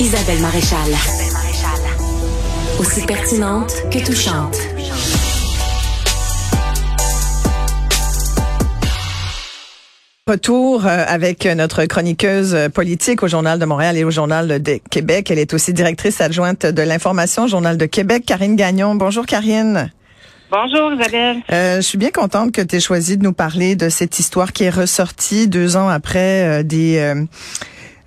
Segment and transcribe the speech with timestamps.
[0.00, 0.90] Isabelle Maréchal.
[2.80, 4.56] Aussi pertinente que touchante.
[10.26, 15.30] Retour euh, avec notre chroniqueuse politique au Journal de Montréal et au Journal de Québec.
[15.30, 18.24] Elle est aussi directrice adjointe de l'information Journal de Québec.
[18.26, 18.96] Karine Gagnon.
[18.96, 19.92] Bonjour Karine.
[20.50, 21.42] Bonjour Isabelle.
[21.50, 24.52] Euh, je suis bien contente que tu aies choisi de nous parler de cette histoire
[24.52, 26.98] qui est ressortie deux ans après euh, des...
[26.98, 27.24] Euh,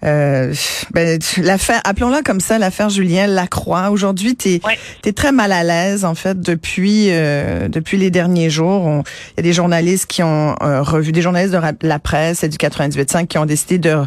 [0.03, 0.53] euh,
[0.91, 3.89] ben, l'affaire, appelons-la comme ça, l'affaire Julien Lacroix.
[3.89, 4.59] Aujourd'hui, tu
[5.03, 9.03] es, très mal à l'aise en fait depuis euh, depuis les derniers jours.
[9.33, 12.49] Il y a des journalistes qui ont euh, revu, des journalistes de la presse et
[12.49, 13.97] du 98.5 qui ont décidé de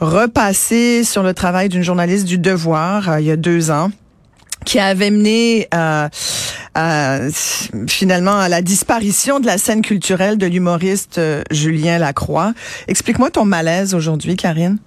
[0.00, 3.90] repasser sur le travail d'une journaliste du Devoir il y a deux ans
[4.64, 6.10] qui avait mené à,
[7.86, 12.52] finalement à la disparition de la scène culturelle de l'humoriste Julien Lacroix.
[12.88, 14.78] Explique-moi ton malaise aujourd'hui, Karine.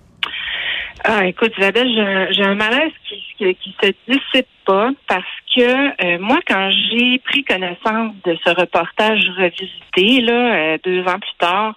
[1.04, 6.40] Ah, écoute, Isabelle, j'ai un malaise qui, qui, se dissipe pas parce que euh, moi,
[6.48, 11.74] quand j'ai pris connaissance de ce reportage revisité, là, euh, deux ans plus tard,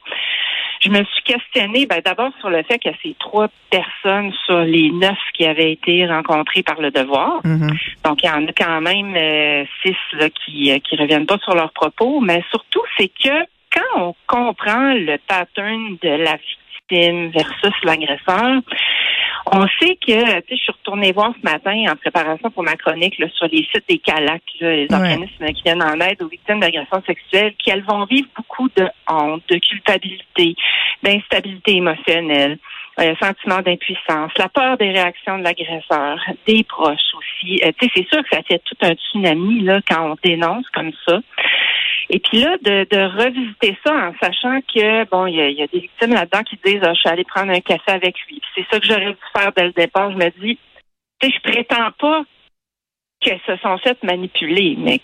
[0.81, 4.91] je me suis questionnée ben, d'abord sur le fait que ces trois personnes sur les
[4.91, 7.41] neuf qui avaient été rencontrées par le devoir.
[7.45, 7.79] Mm-hmm.
[8.05, 11.55] Donc, il y en a quand même euh, six là, qui, qui reviennent pas sur
[11.55, 16.37] leurs propos, mais surtout, c'est que quand on comprend le pattern de la
[16.91, 18.63] victime versus l'agresseur,
[19.53, 22.77] on sait que, tu sais, je suis retournée voir ce matin en préparation pour ma
[22.77, 26.61] chronique là, sur les sites des CALAC, les organismes qui viennent en aide aux victimes
[26.61, 30.57] d'agressions sexuelles, qu'elles vont vivre beaucoup de honte, de culpabilité,
[31.03, 32.59] d'instabilité émotionnelle.
[33.01, 37.61] Euh, sentiment d'impuissance, la peur des réactions de l'agresseur, des proches aussi.
[37.65, 40.71] Euh, tu sais, c'est sûr que ça fait tout un tsunami là quand on dénonce
[40.71, 41.19] comme ça.
[42.11, 45.81] Et puis là, de, de revisiter ça en sachant que, bon, il y a, des
[45.81, 48.41] victimes là-dedans qui disent, ah, je suis allée prendre un café avec lui.
[48.55, 50.11] C'est ça que j'aurais dû faire dès le départ.
[50.11, 50.59] Je me dis,
[51.21, 52.25] tu sais, je prétends pas
[53.21, 55.01] qu'elles se sont faites manipuler, mais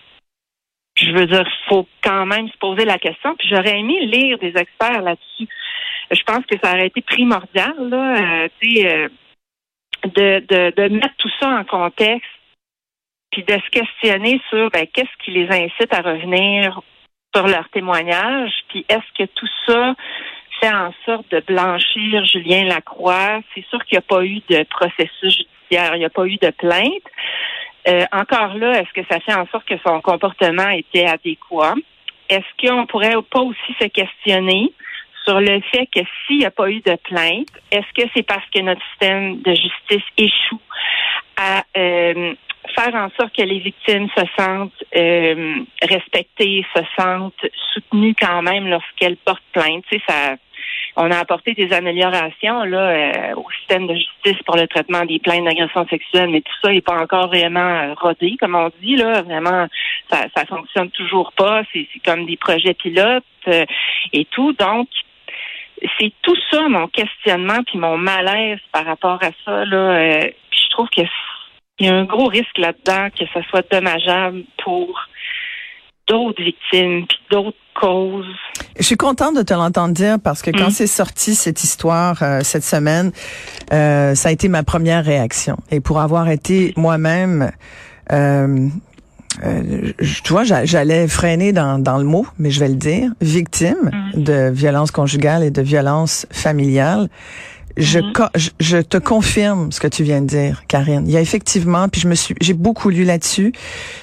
[0.97, 3.35] je veux dire, faut quand même se poser la question.
[3.37, 5.49] Puis j'aurais aimé lire des experts là-dessus.
[6.11, 9.09] Je pense que ça aurait été primordial, là, euh, euh,
[10.05, 12.29] de, de, de mettre tout ça en contexte
[13.31, 16.83] puis de se questionner sur ben, qu'est-ce qui les incite à revenir
[17.35, 19.95] sur leur témoignage, puis est-ce que tout ça
[20.61, 23.41] fait en sorte de blanchir Julien Lacroix?
[23.55, 26.37] C'est sûr qu'il n'y a pas eu de processus judiciaire, il n'y a pas eu
[26.37, 27.07] de plainte.
[27.89, 31.75] Euh, encore là, est-ce que ça fait en sorte que son comportement était adéquat?
[32.29, 34.73] Est-ce qu'on pourrait pas aussi se questionner?
[35.25, 38.45] Sur le fait que s'il n'y a pas eu de plainte, est-ce que c'est parce
[38.55, 40.61] que notre système de justice échoue
[41.37, 42.35] à euh,
[42.75, 48.69] faire en sorte que les victimes se sentent euh, respectées, se sentent soutenues quand même
[48.69, 49.85] lorsqu'elles portent plainte?
[49.91, 50.37] Tu sais, ça,
[50.97, 55.19] on a apporté des améliorations là euh, au système de justice pour le traitement des
[55.19, 58.97] plaintes d'agression sexuelle, mais tout ça n'est pas encore vraiment euh, rodé, comme on dit
[58.97, 59.23] là.
[59.23, 59.67] Vraiment,
[60.11, 61.63] ça, ça fonctionne toujours pas.
[61.73, 63.25] C'est, comme des projets pilotes
[64.13, 64.53] et tout.
[64.53, 64.89] Donc,
[65.99, 70.21] c'est tout ça mon questionnement puis mon malaise par rapport à ça là.
[70.51, 71.03] puis je trouve que
[71.79, 75.09] il y a un gros risque là-dedans que ça soit dommageable pour
[76.07, 78.27] d'autres victimes puis d'autres causes.
[78.79, 80.73] Je suis contente de te l'entendre dire parce que quand mm.
[80.73, 83.13] c'est sorti cette histoire euh, cette semaine,
[83.73, 85.57] euh, ça a été ma première réaction.
[85.71, 87.51] Et pour avoir été moi-même
[88.13, 88.69] euh,
[89.45, 89.93] euh
[90.25, 94.23] tu vois, j'allais freiner dans, dans le mot, mais je vais le dire, victime mm.
[94.23, 95.63] de violence conjugale et de
[97.77, 98.13] familiale.
[98.13, 98.29] Mm-hmm.
[98.35, 101.05] Je, je, te confirme ce que tu viens de dire, Karine.
[101.07, 103.53] Il y a effectivement, puis je me suis, j'ai beaucoup lu là-dessus.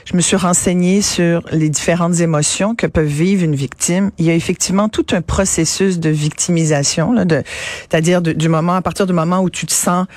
[0.05, 4.11] Je me suis renseignée sur les différentes émotions que peut vivre une victime.
[4.17, 7.43] Il y a effectivement tout un processus de victimisation, là, de,
[7.89, 10.07] c'est-à-dire du moment, à partir du moment où tu te sens,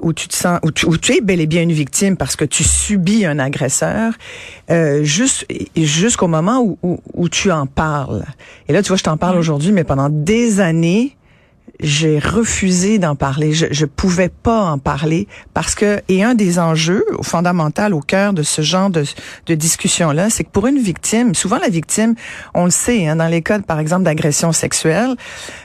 [0.00, 2.64] où tu te sens, où tu, es bel et bien une victime parce que tu
[2.64, 4.12] subis un agresseur,
[4.70, 5.46] euh, juste,
[5.76, 8.24] jusqu'au moment où, où, où, tu en parles.
[8.68, 9.40] Et là, tu vois, je t'en parle mm.
[9.40, 11.16] aujourd'hui, mais pendant des années
[11.80, 13.52] j'ai refusé d'en parler.
[13.52, 18.32] Je, je pouvais pas en parler parce que et un des enjeux fondamentaux au cœur
[18.32, 19.04] de ce genre de,
[19.46, 22.14] de discussion là, c'est que pour une victime, souvent la victime,
[22.54, 25.16] on le sait, hein, dans les cas par exemple d'agression sexuelle,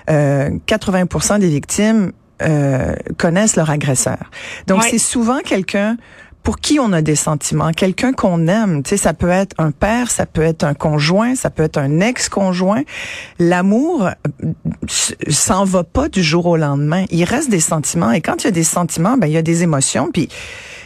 [0.10, 2.12] euh, 80% des victimes
[2.42, 4.18] euh, connaissent leur agresseur.
[4.68, 5.98] Donc c'est souvent quelqu'un
[6.44, 9.72] pour qui on a des sentiments, quelqu'un qu'on aime, tu sais, ça peut être un
[9.72, 12.82] père, ça peut être un conjoint, ça peut être un ex-conjoint.
[13.40, 14.52] L'amour euh,
[15.30, 17.06] s'en va pas du jour au lendemain.
[17.12, 19.42] Il reste des sentiments et quand il y a des sentiments, ben il y a
[19.42, 20.10] des émotions.
[20.12, 20.30] Puis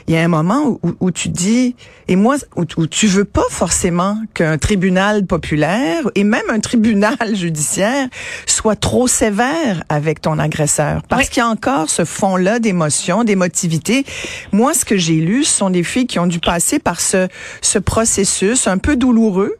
[0.07, 1.75] il y a un moment où, où tu dis,
[2.07, 7.15] et moi, où, où, tu veux pas forcément qu'un tribunal populaire et même un tribunal
[7.33, 8.07] judiciaire
[8.45, 14.05] soit trop sévère avec ton agresseur, parce qu'il y a encore ce fond-là d'émotion, d'émotivité.
[14.51, 17.27] Moi, ce que j'ai lu, ce sont des filles qui ont dû passer par ce,
[17.61, 19.55] ce processus un peu douloureux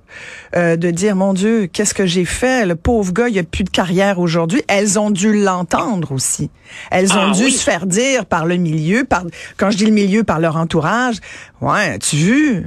[0.56, 2.66] euh, de dire mon Dieu, qu'est-ce que j'ai fait?
[2.66, 4.62] Le pauvre gars, il a plus de carrière aujourd'hui.
[4.68, 6.50] Elles ont dû l'entendre aussi.
[6.92, 9.24] Elles ont ah dû se faire dire par le milieu, par
[9.58, 11.18] quand je dis le milieu, par leur entourage.
[11.62, 12.66] Ouais, tu vu?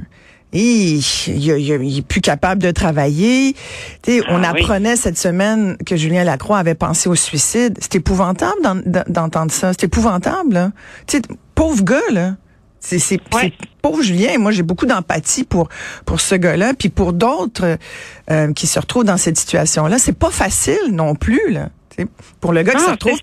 [0.51, 3.55] Il, il, est plus capable de travailler.
[4.03, 7.77] sais, on ah apprenait cette semaine que Julien Lacroix avait pensé au suicide.
[7.79, 9.73] C'est épouvantable d'entendre ça.
[9.73, 10.53] C'est épouvantable.
[10.53, 10.71] Là.
[11.05, 11.21] sais,
[11.53, 12.35] pauvre gars, là.
[12.79, 13.19] C'est
[13.81, 14.37] pauvre Julien.
[14.37, 15.69] Moi, j'ai beaucoup d'empathie pour
[16.05, 17.77] pour ce gars-là, puis pour d'autres
[18.31, 19.97] euh, qui se retrouvent dans cette situation-là.
[19.99, 21.69] C'est pas facile non plus là.
[22.39, 23.19] Pour le gars qui se retrouve.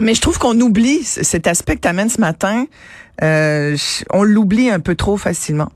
[0.00, 2.66] Mais je trouve qu'on oublie cet aspect que tu amènes ce matin.
[3.22, 3.76] Euh,
[4.10, 5.70] on l'oublie un peu trop facilement.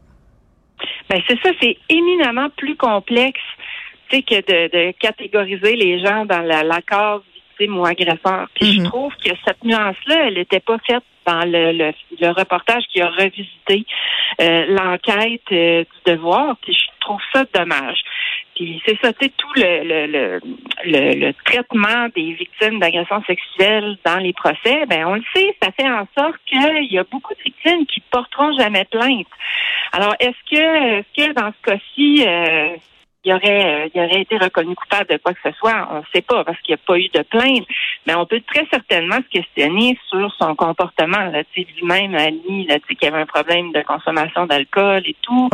[1.08, 3.41] Ben c'est ça, c'est éminemment plus complexe
[4.11, 7.20] que de, de catégoriser les gens dans la, la case
[7.69, 8.49] ou agresseur.
[8.55, 8.85] Puis je mm-hmm.
[8.85, 13.87] trouve que cette nuance-là, elle n'était pas faite dans le, le, reportage qui a revisité
[14.40, 16.56] euh, l'enquête euh, du devoir.
[16.62, 18.00] Puis je trouve ça dommage.
[18.55, 20.40] Puis c'est ça, c'est tout le, le,
[20.84, 24.84] le, le, traitement des victimes d'agressions sexuelles dans les procès.
[24.87, 28.00] Ben on le sait, ça fait en sorte qu'il y a beaucoup de victimes qui
[28.11, 29.26] porteront jamais plainte.
[29.93, 32.76] Alors est-ce que est-ce que dans ce cas-ci euh,
[33.25, 35.88] il aurait, euh, il aurait été reconnu coupable de quoi que ce soit.
[35.90, 37.67] On ne sait pas parce qu'il n'y a pas eu de plainte,
[38.06, 41.31] mais on peut très certainement se questionner sur son comportement.
[41.56, 45.49] Lui-même a dit qu'il y avait un problème de consommation d'alcool et tout,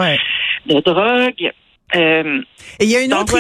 [0.67, 1.53] de drogue.
[1.95, 2.41] Euh,
[2.81, 3.39] et il y a une autre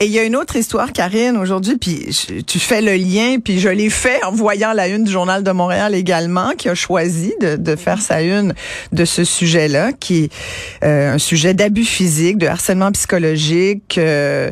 [0.00, 2.14] et il y a une autre histoire Karine aujourd'hui puis
[2.46, 5.50] tu fais le lien puis je l'ai fait en voyant la une du journal de
[5.50, 8.54] Montréal également qui a choisi de, de faire sa une
[8.92, 10.32] de ce sujet-là qui est
[10.84, 14.50] euh, un sujet d'abus physique, de harcèlement psychologique euh,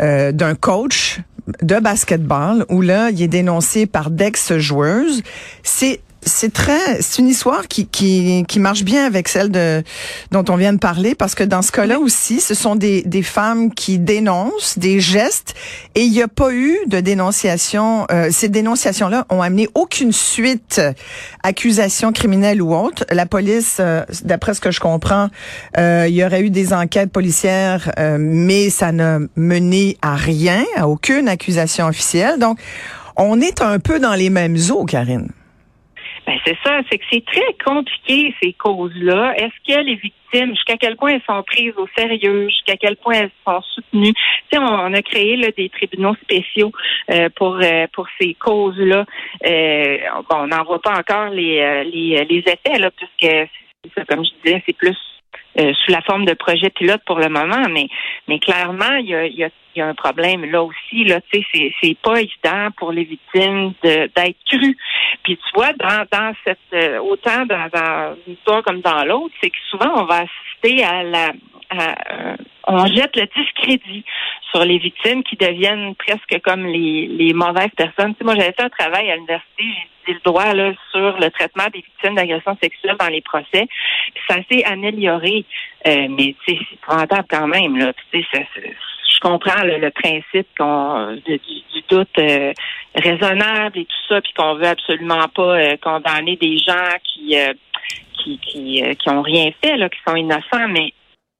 [0.00, 1.18] euh d'un coach
[1.62, 5.22] de basketball où là il est dénoncé par d'ex-joueuses.
[5.62, 9.82] C'est c'est très, c'est une histoire qui, qui, qui marche bien avec celle de
[10.30, 13.22] dont on vient de parler parce que dans ce cas-là aussi, ce sont des, des
[13.22, 15.54] femmes qui dénoncent des gestes
[15.94, 18.06] et il n'y a pas eu de dénonciation.
[18.10, 20.80] Euh, ces dénonciations-là ont amené aucune suite,
[21.42, 23.04] accusation criminelle ou autre.
[23.10, 25.28] La police, euh, d'après ce que je comprends,
[25.78, 30.88] euh, il y aurait eu des enquêtes policières, mais ça n'a mené à rien, à
[30.88, 32.38] aucune accusation officielle.
[32.38, 32.58] Donc,
[33.16, 35.28] on est un peu dans les mêmes eaux, Karine.
[36.28, 39.32] Ben c'est ça, c'est que c'est très compliqué ces causes-là.
[39.38, 43.14] Est-ce que les victimes, jusqu'à quel point elles sont prises au sérieux, jusqu'à quel point
[43.14, 44.12] elles sont soutenues?
[44.12, 44.22] Tu
[44.52, 46.70] sais, on, a créé là, des tribunaux spéciaux
[47.10, 49.06] euh, pour euh, pour ces causes-là.
[49.46, 49.98] Euh,
[50.28, 54.62] bon, on n'en voit pas encore les les, les effets là, puisque comme je disais,
[54.66, 54.98] c'est plus
[55.58, 57.88] euh, sous la forme de projet pilote pour le moment, mais
[58.28, 61.04] mais clairement, il y a, y a, y a un problème là aussi.
[61.04, 61.42] Là, c'est,
[61.80, 64.76] c'est pas évident pour les victimes d'être crues.
[65.22, 69.34] Puis tu vois, dans, dans cette euh, autant dans, dans une histoire comme dans l'autre,
[69.42, 71.32] c'est que souvent on va assister à la
[71.70, 71.94] à,
[72.66, 74.04] on jette le discrédit
[74.50, 78.14] sur les victimes qui deviennent presque comme les, les mauvaises personnes.
[78.14, 79.64] Tu sais, moi, j'avais fait un travail à l'université,
[80.06, 83.66] j'ai le droit là, sur le traitement des victimes d'agressions sexuelles dans les procès.
[84.14, 85.44] Puis ça s'est amélioré,
[85.86, 87.76] euh, mais c'est épouvantable quand même.
[87.76, 87.92] Là.
[88.10, 88.46] Tu sais,
[89.08, 91.40] je comprends le, principe qu'on du,
[91.88, 92.52] doute euh,
[92.94, 97.36] raisonnable et tout ça, puis qu'on veut absolument pas euh, condamner des gens qui
[98.14, 100.92] qui qui, qui ont rien fait, là, qui sont innocents, mais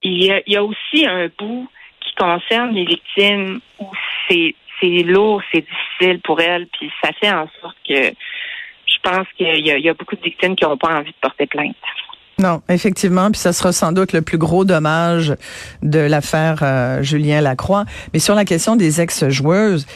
[0.02, 1.68] il y a, il y a aussi un bout
[2.00, 3.90] qui concerne les victimes où
[4.28, 8.12] c'est c'est lourd, c'est difficile pour elles, puis ça fait en sorte que
[8.86, 11.46] je pense qu'il y, y, a beaucoup de victimes qui n'ont pas envie de porter
[11.46, 11.76] plainte.
[12.40, 15.34] Non, effectivement, puis ça sera sans doute le plus gros dommage
[15.82, 17.84] de l'affaire euh, Julien Lacroix.
[18.12, 19.86] Mais sur la question des ex-joueuses,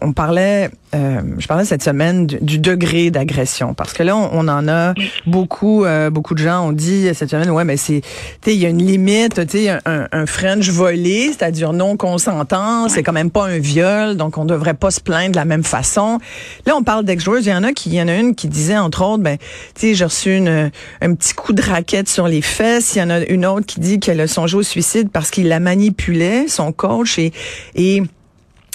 [0.00, 4.68] on parlait, euh, je parlais cette semaine du, degré d'agression parce que là, on, en
[4.68, 4.94] a
[5.26, 8.00] beaucoup, euh, beaucoup de gens ont dit cette semaine, ouais, mais c'est,
[8.42, 13.02] tu il y a une limite, tu un, un, French volé, c'est-à-dire non consentant, c'est
[13.02, 16.18] quand même pas un viol, donc on devrait pas se plaindre de la même façon.
[16.66, 18.48] Là, on parle d'ex-joueuses, il y en a qui, il y en a une qui
[18.48, 19.36] disait entre autres, ben,
[19.74, 22.94] tu sais, j'ai reçu une, un petit coup de raquette sur les fesses.
[22.96, 25.48] Il y en a une autre qui dit qu'elle a songé au suicide parce qu'il
[25.48, 27.32] la manipulait, son coach, et,
[27.74, 28.02] et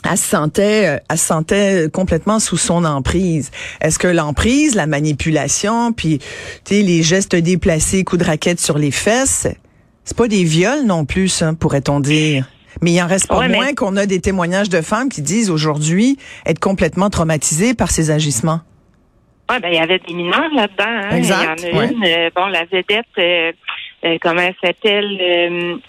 [0.10, 3.52] elle se sentait, euh, elle se sentait complètement sous son emprise.
[3.82, 6.20] Est-ce que l'emprise, la manipulation, puis
[6.70, 9.48] les gestes déplacés, coups de raquette sur les fesses,
[10.04, 12.48] c'est pas des viols non plus, pourrait-on dire?
[12.82, 16.18] Mais il en reste pas moins qu'on a des témoignages de femmes qui disent aujourd'hui
[16.46, 18.62] être complètement traumatisées par ces agissements.
[19.50, 20.86] Ouais, ben, il y avait des mineurs là-dedans.
[20.88, 21.16] Hein.
[21.16, 21.94] Exact, Il y en a ouais.
[21.94, 23.52] une, euh, bon, la vedette, euh,
[24.06, 25.80] euh, comment elle s'appelle?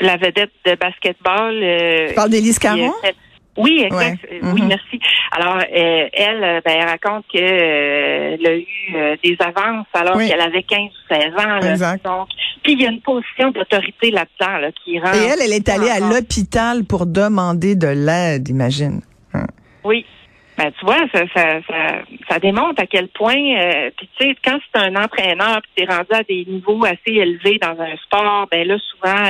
[0.00, 1.54] Euh, euh, la vedette de basketball.
[1.62, 2.92] euh, Tu parles d'Élise a Caron?
[3.56, 4.18] Oui, exact.
[4.30, 4.38] Ouais.
[4.42, 4.68] Euh, Oui, Mhm.
[4.68, 4.98] merci.
[5.30, 10.16] Alors, euh, elle, euh, ben, elle raconte que euh, a eu euh, des avances alors
[10.16, 10.28] Oui.
[10.28, 11.60] qu'elle avait 15 ou 16 ans.
[11.60, 11.70] là.
[11.70, 12.04] Exact.
[12.04, 12.28] Donc,
[12.64, 15.12] puis il y a une position d'autorité là-dedans là, qui rend...
[15.12, 19.00] Et elle, elle est allée à l'hôpital pour demander de l'aide, imagine.
[19.84, 20.04] Oui.
[20.56, 21.98] Ben, tu vois, ça, ça, ça,
[22.28, 25.92] ça démontre à quel point, euh, puis tu sais, quand c'est un entraîneur, puis t'es
[25.92, 29.24] rendu à des niveaux assez élevés dans un sport, ben là, souvent,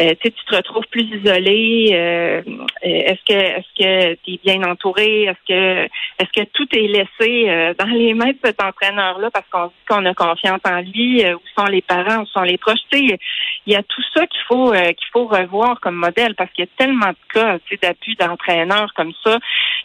[0.00, 1.90] euh, tu sais, tu te retrouves plus isolé.
[1.92, 5.24] euh, euh, est-ce que est-ce que tu es bien entouré?
[5.24, 5.84] Est-ce que
[6.18, 9.72] est-ce que tout est laissé euh, dans les mains de cet entraîneur-là parce qu'on dit
[9.88, 11.24] qu'on a confiance en lui?
[11.24, 12.22] euh, où sont les parents?
[12.22, 12.80] Où sont les proches?
[12.90, 13.18] Tu sais,
[13.66, 16.64] il y a tout ça qu'il faut euh, qu'il faut revoir comme modèle parce qu'il
[16.64, 19.38] y a tellement de cas d'abus d'entraîneurs comme ça.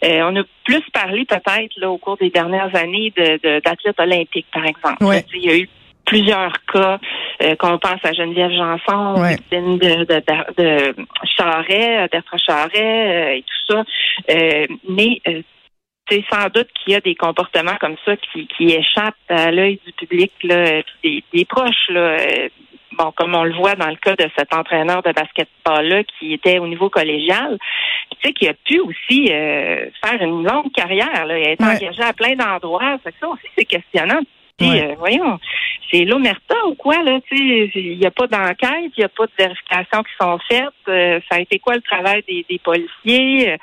[0.03, 3.99] Euh, on a plus parlé peut-être là au cours des dernières années de de- d'athlètes
[3.99, 5.03] olympiques, par exemple.
[5.03, 5.23] Ouais.
[5.33, 5.69] Il y a eu
[6.09, 6.97] plusieurs cas,
[7.43, 9.37] euh, qu'on pense à Geneviève Janson, Ouais.
[9.51, 10.95] de, de, de, de
[11.37, 13.83] Charret, Bertrand Charret euh, et tout ça.
[14.31, 15.41] Euh, mais euh,
[16.09, 19.79] c'est sans doute qu'il y a des comportements comme ça qui, qui échappent à l'œil
[19.85, 21.87] du public, là, euh, des, des proches.
[21.89, 22.49] Là, euh,
[22.97, 26.57] bon, comme on le voit dans le cas de cet entraîneur de basketball-là qui était
[26.57, 27.59] au niveau collégial,
[28.09, 31.25] tu sais, qui a pu aussi euh, faire une longue carrière.
[31.27, 31.35] Là.
[31.35, 31.55] Ouais.
[31.61, 32.97] engagé à plein d'endroits.
[33.05, 34.21] Que ça aussi, c'est questionnant.
[34.57, 34.89] Puis, Ouais.
[34.91, 35.39] euh, voyons,
[35.91, 37.19] c'est l'omerta ou quoi, là?
[37.27, 40.37] Tu sais, il n'y a pas d'enquête, il n'y a pas de vérifications qui sont
[40.47, 40.69] faites.
[40.87, 43.57] Euh, ça a été quoi le travail des, des policiers?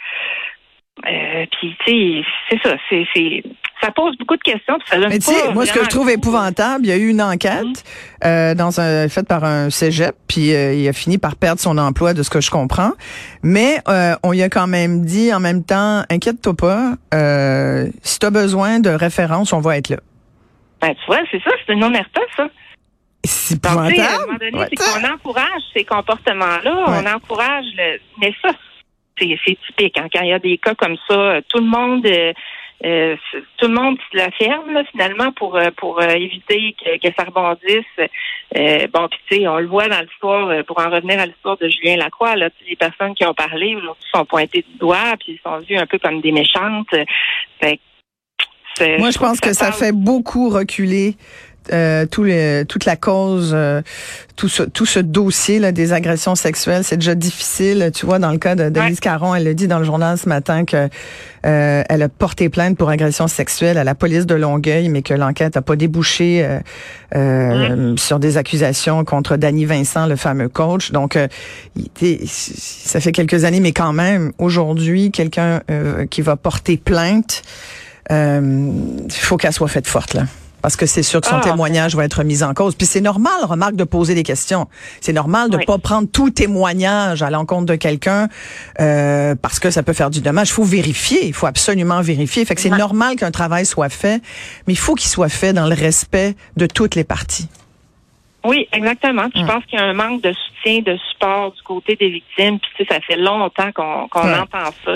[1.06, 2.76] Euh, puis, tu sais, c'est ça.
[2.88, 3.42] C'est, c'est,
[3.83, 4.78] ça pose beaucoup de questions.
[4.78, 6.97] puis Ça donne Mais tu sais, moi, ce que je trouve épouvantable, il y a
[6.97, 7.85] eu une enquête
[8.25, 11.76] euh, dans un faite par un cégep, puis euh, il a fini par perdre son
[11.76, 12.92] emploi, de ce que je comprends.
[13.42, 18.18] Mais euh, on lui a quand même dit en même temps, inquiète-toi pas, euh, si
[18.18, 19.99] tu as besoin de références, on va être là.
[20.80, 22.49] Ben, tu vois, c'est ça, c'est une omerta, ça.
[23.25, 24.66] C'est sais, à un moment donné, Ouais.
[24.71, 27.02] c'est qu'on encourage ces comportements-là, Ouais.
[27.02, 27.99] on encourage le.
[28.21, 28.50] Mais ça,
[29.18, 29.99] c'est c'est typique.
[29.99, 30.09] hein.
[30.12, 32.06] Quand il y a des cas comme ça, euh, tout le monde.
[32.06, 32.33] euh,
[32.85, 33.16] euh,
[33.56, 37.14] tout le monde se la ferme là, finalement pour euh, pour euh, éviter que, que
[37.18, 37.87] ça rebondisse.
[38.54, 41.56] Euh, bon, puis tu sais, on le voit dans l'histoire, pour en revenir à l'histoire
[41.56, 45.40] de Julien Lacroix, là, les personnes qui ont parlé aujourd'hui sont pointées du doigt, puis
[45.42, 46.95] sont vues un peu comme des méchantes.
[47.61, 47.80] Fait
[48.99, 51.16] Moi, je pense que ça fait beaucoup reculer
[51.73, 53.83] euh, tout les- toute la cause, euh,
[54.37, 56.85] tout ce tout ce dossier là, des agressions sexuelles.
[56.85, 57.90] C'est déjà difficile.
[57.92, 60.28] Tu vois, dans le cas de Denise Caron, elle a dit dans le journal ce
[60.28, 60.88] matin que
[61.45, 65.12] euh, elle a porté plainte pour agression sexuelle à la police de Longueuil, mais que
[65.14, 66.61] l'enquête n'a pas débouché euh,
[67.16, 70.92] euh, sur des accusations contre Danny Vincent, le fameux coach.
[70.92, 71.26] Donc, euh,
[71.75, 76.76] il était- ça fait quelques années, mais quand même, aujourd'hui, quelqu'un euh, qui va porter
[76.76, 77.42] plainte,
[78.10, 80.25] il faut qu'elle soit faite forte là.
[80.62, 81.40] Parce que c'est sûr que son Ah.
[81.44, 82.75] témoignage va être mis en cause.
[82.75, 84.66] Puis c'est normal, remarque, de poser des questions.
[85.00, 85.64] C'est normal de Oui.
[85.64, 88.28] pas prendre tout témoignage à l'encontre de quelqu'un
[88.80, 90.48] euh, parce que ça peut faire du dommage.
[90.48, 91.25] Il faut vérifier.
[91.26, 92.44] Il faut absolument vérifier.
[92.44, 94.20] Fait que c'est normal qu'un travail soit fait,
[94.66, 97.48] mais il faut qu'il soit fait dans le respect de toutes les parties.
[98.47, 99.29] Oui, exactement.
[99.31, 99.47] Puis Hum.
[99.47, 102.59] Je pense qu'il y a un manque de soutien, de support du côté des victimes.
[102.59, 104.35] Puis tu sais, ça fait longtemps qu'on qu'on Ouais.
[104.38, 104.93] entend ça.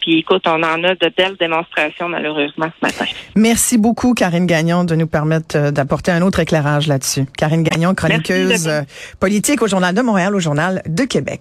[0.00, 3.04] Puis écoute, on en a de belles démonstrations malheureusement ce matin.
[3.34, 7.24] Merci beaucoup, Karine Gagnon, de nous permettre euh, d'apporter un autre éclairage là-dessus.
[7.36, 8.82] Karine Gagnon, chroniqueuse Merci, euh,
[9.20, 11.40] politique au Journal de Montréal, au Journal de Québec.